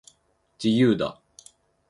[0.57, 1.21] 自由だ